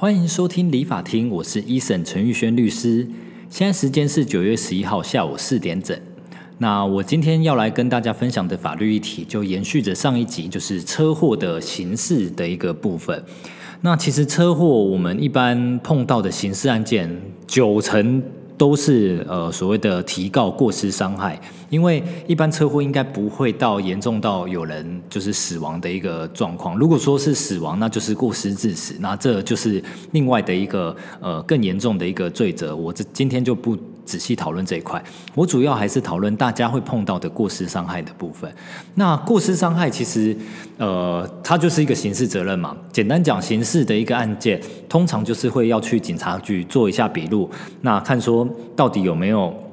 [0.00, 3.04] 欢迎收听理法厅，我是一审陈玉轩律师。
[3.50, 5.98] 现在时间是九月十一号下午四点整。
[6.58, 13.24] 那我今天要来跟大家分享的法律议题，就延续着上一集，就是车祸的刑事的一个部分。
[13.80, 18.22] 那其实车祸，我们一般碰到的刑事案件，九成。
[18.58, 26.76] 都是呃所谓的提告过失伤害，因为一般车祸应该不会到严重到有人就是死亡的一个状况。
[26.76, 32.74] 如果说是死亡，那就是过失致死，那这就是另外的一个呃更严重的一个罪责。
[32.74, 33.78] 我这今天就不。
[34.08, 35.02] 仔细讨论这一块，
[35.34, 38.50] 我主要还是讨论大家会碰到的过失伤害的部分。
[38.94, 40.34] 那过失伤害其实，
[40.78, 42.74] 呃，它就是一个刑事责任嘛。
[42.90, 44.58] 简单讲，刑事的一个案件，
[44.88, 47.50] 通常就是会要去警察局做一下笔录，
[47.82, 49.67] 那看说到底有没有。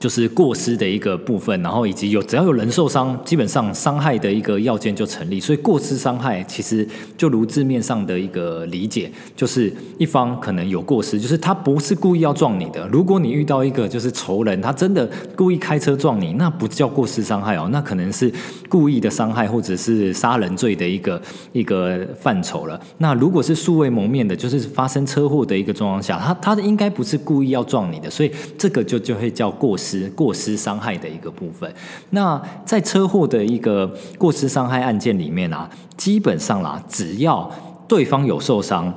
[0.00, 5.38] 就是过失的一个部分，然后以及有只要有人受伤，基本上伤害的一个要件就成立。
[5.38, 12.88] 所以过失伤害其实就如字面上的一个理解，就是一方可能有过失，就是他不是故意要撞你的。
[12.88, 18.32] 如果你遇到一个就是仇人，他真的故意开车撞你，那不叫过失伤害哦，那可能是
[18.70, 21.20] 故意的伤害或者是杀人罪的一个
[21.52, 22.80] 一个范畴了。
[22.96, 29.89] 那如果是素未谋面的，就是发生车祸的一个状况下，他他应该不是故意要撞你的，所以这个就就会叫过失。
[30.10, 31.72] 过失伤害的一个部分，
[32.10, 33.86] 那在车祸的一个
[34.18, 37.50] 过失伤害案件里面啊，基本上啦，只要
[37.88, 38.92] 对方有受伤。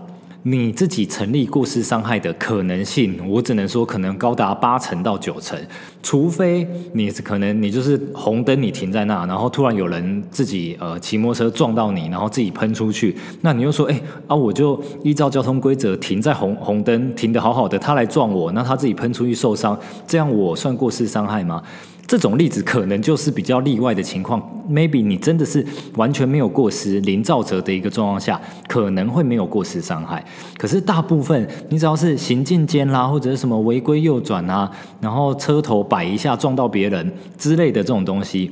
[0.45, 5.57] 你自己成立过失伤害的可能性，我只能说可能高达八成到九成，
[6.03, 21.63] 除非你可能你就是红灯你停在那，然后突然有人自己呃骑摩托车撞到你，然后自己喷出去，那你又说哎啊我就依照交通规则停在红红灯停的好好的，他来撞我，那他自己喷出去受伤，这样我算过失伤害吗？
[22.05, 24.37] 这种例子可能就是比较例外的情况
[24.69, 30.23] ，maybe 你真的是完全没有过失、零造责的一个状况下，可能会没有过失伤害。
[30.57, 38.49] 可是大部分你只要是行进间啦，或者是什么违规右转啊，然后车头摆一下撞到别人之类的这种东西，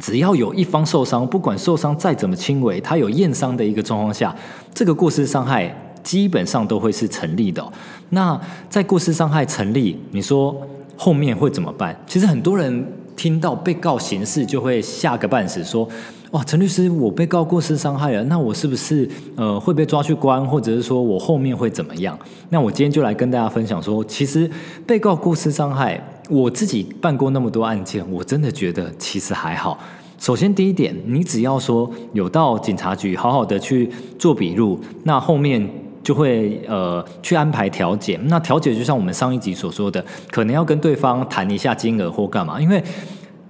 [0.00, 4.34] 只要有一方受伤，不管受伤再怎么轻微，他有验伤的一个状况下，
[4.74, 5.72] 这个过失伤害
[6.02, 7.64] 基本上都会是成立的。
[8.08, 10.60] 那在过失伤害成立，你说？
[10.98, 11.94] 后面会怎么办？
[12.06, 15.86] 其实很多人听到被告刑事就会吓个半死，说
[16.32, 19.06] ：“哇，陈律师，我被告过失伤害了，那我是不是
[19.36, 22.18] 呃会被抓去关，或者是说我后面会怎么样？”
[22.48, 24.50] 那我今天就来跟大家分享说，其实
[24.86, 29.78] 被告过失伤害，我自己办过那么多案件，我真的觉得其实还好。
[30.18, 35.68] 首先第一点，你只要说有到警察局好好的去做笔录，那后面。
[36.06, 42.80] 就会呃去安排调解，那调解就像我们上一集所说的，可能要跟对方谈一下金额或干嘛，因为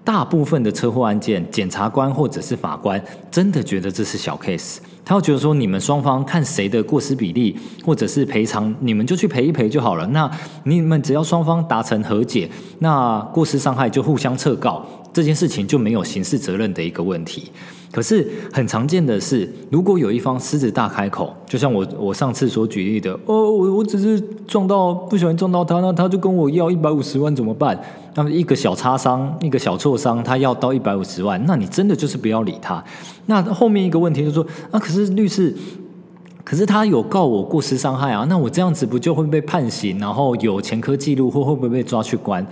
[0.03, 2.98] 大部分的车祸案件，检察官或者是法官
[3.31, 10.05] 真的觉得这是小 case，他会觉得说你们双方看谁的过失比例或者是赔偿，你们就去赔一赔就好了。
[10.09, 10.28] 那
[10.65, 12.50] 你们只要双方达成和解，
[12.81, 17.53] 那过失伤害就互相撤告，这件事情就没有刑事责任的一个问题。
[17.93, 27.81] 可是很常见的是，如果有一方狮子大开口，就像我我上次所举例的，哦，我我只是撞到不小心撞到他，那他就跟我要一百五十万怎么办？
[28.15, 32.85] 那么一个小擦伤，一个小挫伤，他要到一百五十万，那你真的就是不要理他。
[33.27, 35.55] 那后面一个问题就是说，啊，可是律师，
[36.45, 42.47] 可是他有告我过失伤害啊，那我这样子不就会被判刑，然后有前科记录，或会不会被抓去关？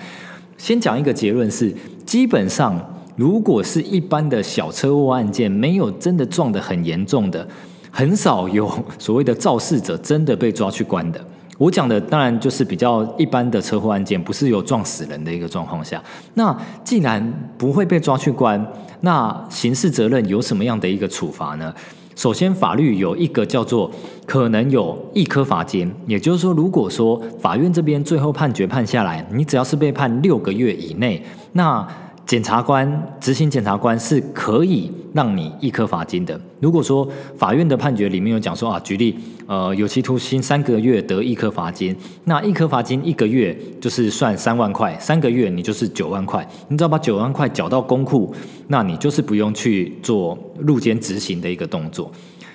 [0.56, 1.74] 先讲一个结论是，
[2.06, 2.80] 基本上。
[3.16, 7.46] 如果是一般的小车祸案件，没有真的撞得很严重的，
[7.90, 11.20] 很少有所谓的肇事者真的被抓去关的。
[11.56, 16.02] 我讲的当然就是比较一般的车祸案件，不是有撞死人的一个状况下。
[16.34, 18.60] 那既然不会被抓去关，
[19.02, 21.72] 那刑事责任有什么样的一个处罚呢？
[22.16, 23.90] 首先，法律有一个叫做
[24.26, 31.22] 可能有一颗罚金，也就是说，如果说法院这边最后判决判下来，你只要是被判六个月以内，
[31.52, 31.86] 那
[32.26, 36.40] 检察官执行检察官是可以让你一颗罚金的。
[36.58, 39.14] 如果说法院的判决里面有讲说啊，举例，
[39.46, 41.94] 呃，有期徒刑三个月得一颗罚金，
[42.24, 46.48] 那一颗罚金一个月就是算三万块，三个月你就是九万块。
[46.68, 48.34] 你只要把九万块缴到公库，
[48.68, 52.10] 那你就是不用去做入监执行的一个动作。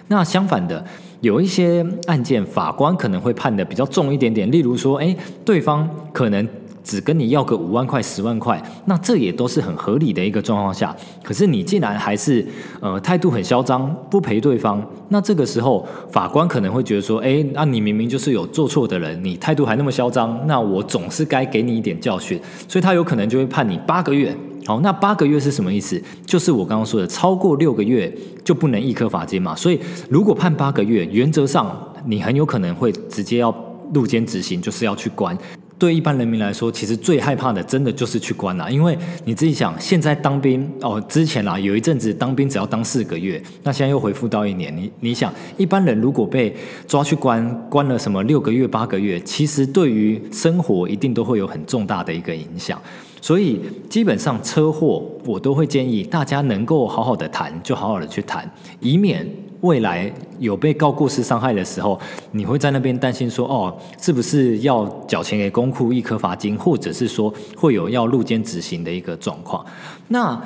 [0.07, 0.83] 那相反的，
[1.21, 5.15] 有一些案件法官可能会判的比较重一点点，例如说，哎，
[5.45, 6.47] 对方可能。
[6.89, 10.95] 只跟你要个五万块、十万块，那这也都是很合理的一个状况下。
[11.21, 12.43] 可是你竟然还是
[12.79, 22.41] 呃态度很嚣张，不赔对方，那这个时候法官可能会觉得说：哎，那你明明就是有做错的人，你态度还那么嚣张，那我总是该给你一点教训。
[22.67, 24.35] 所以他有可能就会判你八个月。
[24.65, 26.01] 好，那八个月是什么意思？
[26.25, 28.11] 就是我刚刚说的，超过六个月
[28.43, 29.55] 就不能一颗罚金嘛。
[29.55, 31.71] 所以如果判八个月，原则上
[32.05, 33.53] 你很有可能会直接要
[33.93, 35.37] 入监执行，就是要去关。
[35.79, 38.69] 对一般人民来说，其实最害怕的，真的就是去关了。
[38.69, 44.75] 因为你自己想，现在当兵哦，之前啦有一阵子当兵只要当四个月，那现在又回复到一年。
[44.75, 46.53] 你你想，一般人如果被
[46.85, 52.79] 抓去关，关了什么六个月、八个月，其实对于生活一定都会有很重大的一个影响。
[53.21, 58.49] 所以基本上车祸，我都会建议大家能够好好的谈，就好好的去谈，
[58.81, 59.25] 以免。
[59.61, 61.99] 未来有被告过失伤害的时候，
[62.31, 69.65] 你会在那边担心说，哦，是不是要缴钱给公库一颗罚金，或者是说会有要入监执行的一个状况？
[70.07, 70.41] 那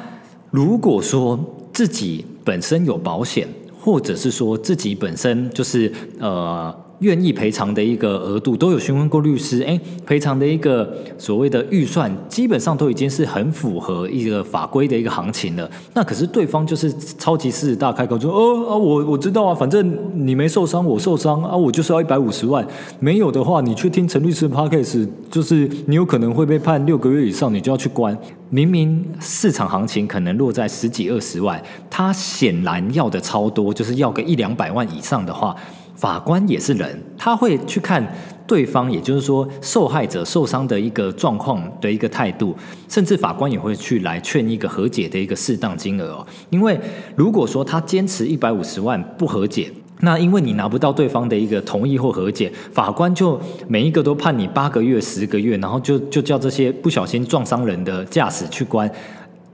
[0.52, 1.40] 如果说
[1.72, 3.48] 自己本身有保险，
[3.80, 6.83] 或者是说自己本身就是呃。
[7.00, 15.70] 愿意赔偿的一个额度都有询问过律师，哎，赔偿的一个所谓的预算，基本上都已经是很符合一个法规的一个行情了。
[15.94, 22.66] 那可是对方就是超级狮子大开口说，哦啊，我我知道啊，反正你没受伤，我受伤啊，我就是要一百五十万。
[23.00, 28.18] 没有的话，你去听陈律师的 podcast，就是你有可能会被判六个月以上，你就要去关。
[28.50, 35.56] 明明市场行情可能落在十几二十万，他显然要的超多，就是要个一两百万以上的话。
[35.96, 38.06] 法官也是人，他会去看
[38.46, 42.56] 对方，也就是说受害者受伤的一个状况的一个态度，
[42.90, 46.28] 甚至法官也会去来劝一个和解的一个适当金额哦。
[46.50, 46.80] 因为
[47.16, 58.90] 如果说他坚持一百五十万不和解，那因为你拿不到对方的一个同意或和解，法官就每一个都判你八个月、十个月，然后就就叫这些不小心撞伤人的驾驶去关。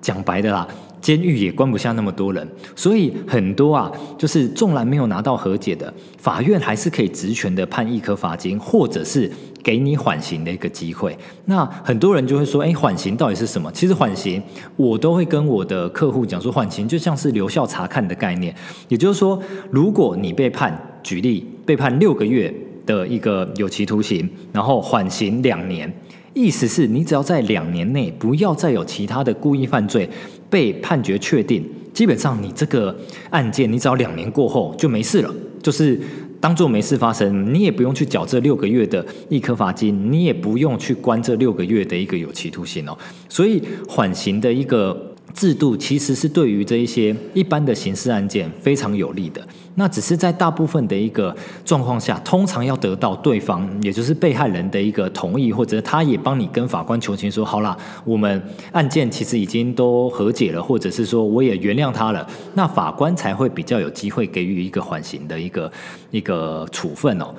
[0.02, 0.68] 讲白的啦。
[1.02, 9.32] 监狱也关不下那么多人，所以很多啊，就是纵然没有拿到和解的，法院还是可以职权的判一颗罚金，或者是
[9.64, 11.18] 给你缓刑的一个机会。
[11.46, 13.72] 那很多人就会说，哎，缓刑到底是什么？
[13.72, 14.42] 其实缓刑，
[14.76, 18.54] 我都会跟我的客户讲说，缓刑就像是留校查看的概念。
[18.88, 19.42] 也就是说，
[19.72, 22.54] 如果你被判，举例被判六个月
[22.86, 25.92] 的一个有期徒刑，然后缓刑两年，
[26.42, 30.10] 意思是你只要在两年内不要再有其他的故意犯罪。
[30.52, 31.64] 被判决确定，
[31.94, 32.98] 基本上你这个
[33.30, 35.32] 案件，你只要两年过后就没事了，
[35.62, 36.02] 就是
[36.40, 42.98] 当做没事发生，你也不用去缴这六个月的一颗罚金，你也不用去关这六个月的一个有期徒刑哦。
[43.30, 45.09] 所以缓刑的一个
[45.40, 49.42] 制度，其实是对于这一些一般的刑事案件非常有利的。
[49.76, 51.34] 那只是在大部分的一个
[51.64, 58.44] 状况下，通常要得到对方，也就是被害人的一个同意，或者他也帮你跟法官求情，说好啦，我们
[58.74, 65.72] 案件其实已经都和解了，或者是说我也原谅他了，那法官才会比较有机会给予一个缓刑的一个
[66.12, 67.34] 一个处分哦。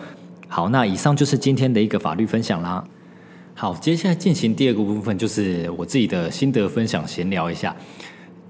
[0.48, 2.82] 好，那以上就是今天的一个法律分享啦。
[3.60, 7.76] 好，接下来进行第二个部分，就是我自己的心得分享，闲聊一下。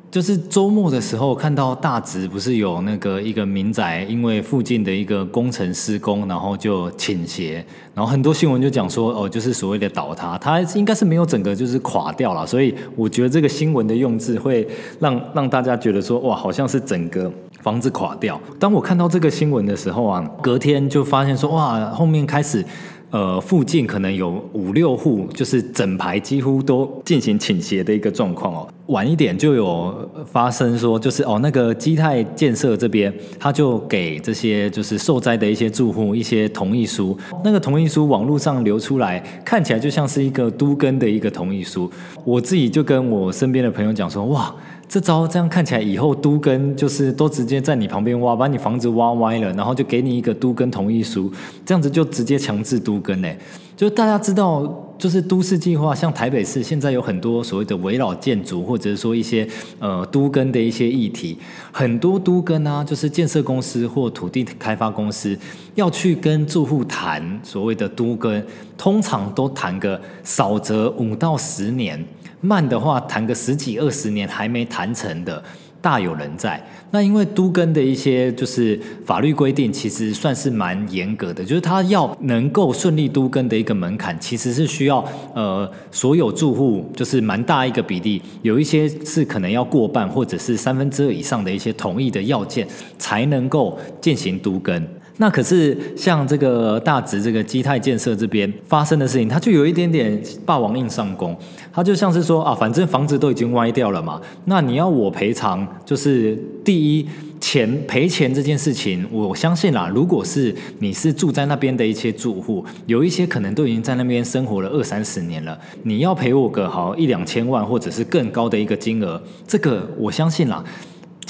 [0.08, 7.54] 就是周末的时候看到大直不是有那个一个民宅，因为附近的一个工程施工，然后就倾斜，
[7.92, 14.64] 然后很多新闻就讲说哦，就是所谓的倒塌，它应该是没有整个就是垮掉了，所以我觉得这个新闻的用字会
[15.00, 17.28] 让让大家觉得说哇，好像是整个
[17.62, 18.40] 房子垮掉。
[18.60, 22.64] 当我看到这个新闻的时候啊，隔天就发现说哇，后面开始。
[23.10, 28.68] 呃，附近可能有五六户，就是整排几乎都进行倾斜的一个状况哦。
[28.86, 37.16] 晚一点就有发生说，就是哦，那个基泰建设这边，他就给这些就是受灾的一些住户一些同意书。
[37.44, 41.90] 那个同意书网络上流出来，看起来就像是一个都根的一个同意书。
[42.24, 44.54] 我自己就跟我身边的朋友讲说，哇。
[44.90, 51.32] 这招这样看起来，以后都根就是都直接在你旁边挖，把你房子挖歪了，然后就给你一个都根同意书，
[51.64, 53.38] 这样子就直接强制都根嘞。
[53.76, 59.46] 就大家知道，就是都市计划，像台北市现在有很多所谓的围绕建筑，或者是说一些
[59.78, 61.38] 呃都根的一些议题，
[61.70, 65.38] 很多都根啊，就是建设公司或土地开发公司
[65.76, 68.44] 要去跟住户谈所谓的都根，
[68.76, 72.04] 通常都谈个少则五到十年。
[72.40, 75.42] 慢的话，谈个十几二十年还没谈成的，
[75.80, 76.62] 大有人在。
[76.92, 85.04] 那因为都根的一些就是法律规定，其实算是蛮严格的，就是他要能够顺利都根的一个门槛，其实是需要
[85.34, 92.66] 呃所有住户就是蛮大一个比例，有一些是可能要过半或者是三分之二以上的一些同意的要件，
[92.98, 94.84] 才能够进行都根。
[95.20, 101.36] 那可是像这个大直这个基泰建设这边发生的事情，它就有一点点霸王硬上弓，
[101.70, 106.34] 它就像是说啊，反正房子都已经歪掉了嘛，那你要我赔偿，就是
[106.64, 107.06] 第一
[107.38, 120.64] 钱赔钱这件事情，我相信啦，如果是你是住在那边的一些住户，有一些可能都已经在那边生活了二三十年了，你要赔我个好一两千万或者是更高的一个金额，这个我相信啦。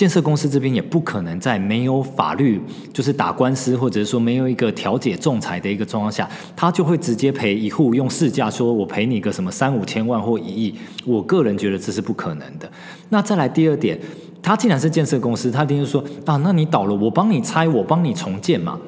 [0.00, 2.58] 建设公司这边也不可能在没有法律，
[2.90, 6.26] 就是打官司或者是说没有一个调解仲裁的一个状况下，
[6.56, 10.74] 他就会直接赔一户用市价说我赔你个什么三五千万或一亿。
[11.04, 12.66] 我个人觉得这是不可能的。
[13.10, 14.00] 那再来第二点，
[14.42, 18.80] 他既然是建设公司，他一定是说啊，那你倒了，我帮你拆，我帮你重建嘛。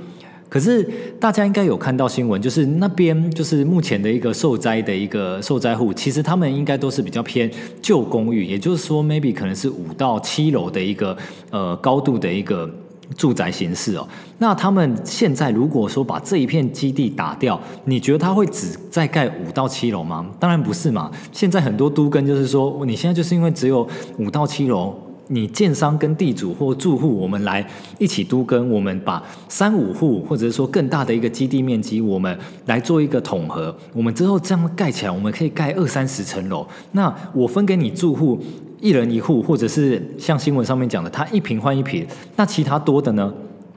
[0.53, 0.87] 可是
[1.19, 11.17] 大家应该有看到新闻，就是那边就是目前的一个受灾的一个受灾户，其实他们应该都是比较偏旧公寓，也就是说，maybe 可能是五到七楼的一个
[11.49, 12.71] 呃高度的一个
[13.17, 14.07] 住宅形式哦。
[14.37, 20.27] 那他们现在如果说把这一片基地打掉，你觉得他会只再盖五到七楼吗？
[20.39, 21.11] 当然不是嘛。
[21.33, 24.95] 现在很多都根就是说，你现在就是因为只有五到七楼。
[25.33, 27.67] 你建商跟地主或住户，我们来
[27.99, 36.67] 一起都跟，我们把三五户或者是说更大的一个基地面积，我们来做一个统合，我们之后这样盖起来，我们可以盖二三十层楼。
[36.93, 38.39] 那我分给你住户
[38.81, 43.33] 一人一户，或者是像新闻上面讲的，他一平换一平，那其他多的呢？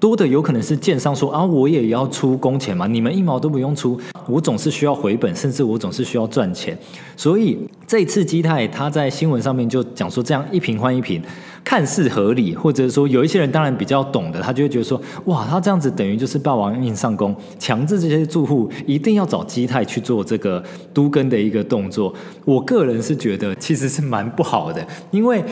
[0.06, 6.78] 多的有可能是建商说啊，我也要出工钱嘛，你们一毛都不用出，我总是需要回本，甚至我总是需要赚钱。
[7.18, 7.58] 所以
[7.88, 11.20] 这一次基泰他在新闻上面就讲说，这样一平换一平，
[11.64, 22.14] 看似合理，或者说有一些人当然比较懂的，他就会觉得说，哇，他这样子等于就是霸王硬上弓，强制这些住户一定要找基泰去做这个都根的一个动作。
[22.46, 25.44] 我个人是觉得其实是蛮不好的，因为。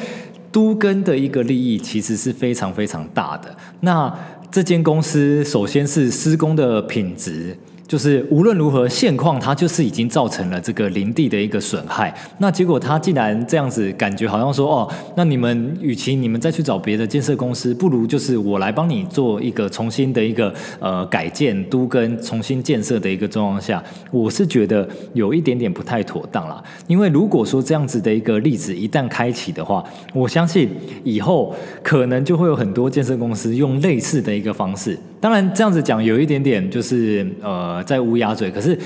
[0.53, 3.49] 都根的一个利益其实是非常非常大的。
[3.79, 4.15] 那
[4.53, 7.57] 这间公司首先是施工的品质。
[7.87, 12.13] 就是无论如何，现况它就是已经造成了这个林地的一个损害。
[12.39, 26.63] 那结果他竟然这样子，感觉好像说哦，那你们与其你们再去找别的建设公司，不如就是我来帮你做一个重新的一个呃改建都跟重新建设的一个状况下，我是觉得有一点点不太妥当了。
[26.87, 30.69] 因为如果说这样子的一个例子一旦开启的话，我相信
[31.03, 34.97] 以后可能就会有很多建设公司用类似的一个方式。
[35.19, 38.77] 当然，这样子讲有一点点就是呃呃，在乌鸦嘴，可是。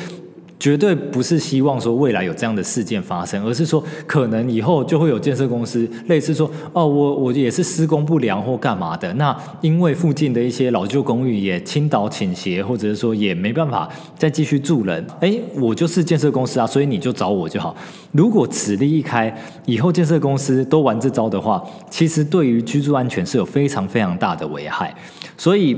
[0.60, 17.78] 绝对不是希望说未来有这样的事件发生，而是说可能以后就会有建设公司类似说哦，我我也是施工不良或干嘛的，那因为附近的一些老旧公寓也倾倒倾斜，或者是说也没办法再继续住人，哎，我就是建设公司啊，所以你就找我就好。
[18.12, 19.32] 如果此例一开，
[19.68, 24.92] 以后建设公司都玩这招的话，其实对于居住安全是有非常非常大的危害，
[25.38, 25.78] 所以。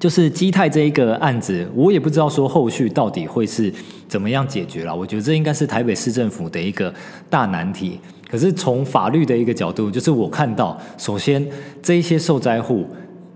[0.00, 3.70] 就是基泰这一个案子，我也不知道说后续到底会是
[4.08, 4.96] 怎么样解决了。
[4.96, 6.92] 我觉得这应该是台北市政府的一个
[7.28, 8.00] 大难题。
[8.28, 11.46] 可是从法律的一个角度，就是我看到，首先
[11.82, 12.86] 这一些受灾户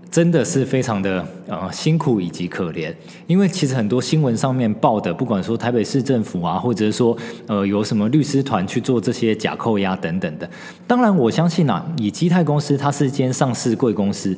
[0.09, 2.91] 真的是非常的呃辛苦以及可怜，
[3.27, 10.49] 因为其实很多新闻上面报的，不管说台北市政府啊，或者是说呃有什么律师团去做这些假扣押等等的。
[10.87, 14.35] 当然，我相信啊，以基泰公司，它是间上市贵公司。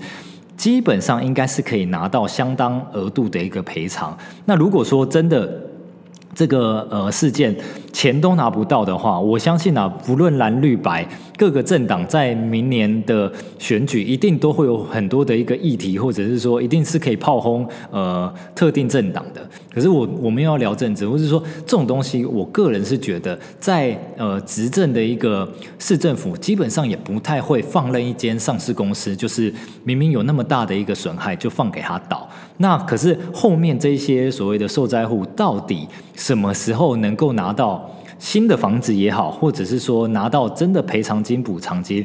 [0.58, 4.18] 基本上应该是可以拿到相当额度的一个赔偿。
[4.46, 5.48] 那如果说真的，
[6.34, 7.56] 这个呃事件
[7.92, 19.42] 钱都拿不到的话，我相信啊，不论蓝绿白各个政党在明年的选举，一定都会有很多的一个议题，或者是说一定是可以炮轰呃特定政党的。
[19.78, 29.54] 可是我我们要聊政治，或是说这种东西，我个人是觉得，在呃执政的一个市政府，基本上也不太会放任一间上市公司，就是
[29.84, 32.28] 明明有那么大的一个损害，就放给他倒。
[32.58, 42.04] 那可是后面这些所谓的受灾户，到底什么时候能够拿到新的房子也好，或者是说拿到真的赔偿金、补偿金？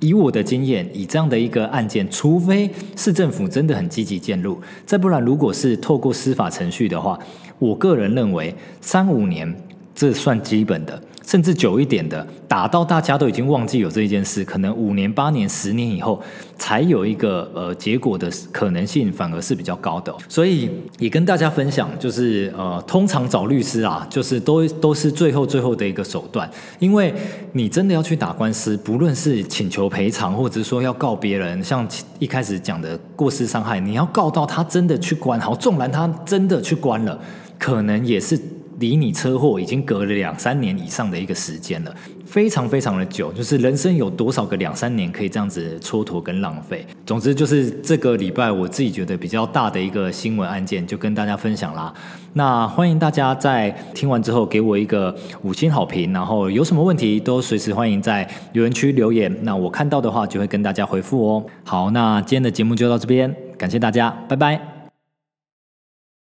[0.00, 7.18] 以我的经验，以这样的一个案件，除非市政府真的很积极介入，再不然，如果是透过司法程序的话，
[7.58, 9.54] 我个人认为三五年
[9.94, 11.02] 这算基本的。
[11.30, 16.20] 甚至久一点的，打到大家都已经忘记有这一件事，可能五年、八年、十年以后
[16.58, 20.12] 才有一个呃结果的可能性，反而是比较高的。
[20.28, 20.68] 所以
[20.98, 27.14] 也跟大家分享，就是呃，通常找律师啊，就是都都是最后最后的一个手段，因为
[27.52, 31.86] 你真的要去打官司，不论是请求赔偿，或者说要告别人，像
[32.18, 37.16] 一开始讲的过失伤害，你要告到他真的去关，好，纵然他真的去关了，
[37.56, 38.36] 可能也是。
[38.80, 41.94] 离你车祸已经隔了两三年以上的一个时间了，
[42.24, 43.30] 非常非常的久。
[43.32, 46.84] 就是人生有多少个两三年可以这样子蹉跎跟浪费？
[47.06, 51.92] 总之就是这个礼拜我自己觉得比较大的一个新闻案件，就跟大家分享啦。
[52.32, 59.30] 那欢迎大家在听完之后给我一个五星好评，然后有什么问题都随时欢迎在留言区留言。
[59.42, 61.44] 那我看到的话就会跟大家回复哦。
[61.64, 64.69] 好，那今天的节目就到这边，感谢大家，拜拜。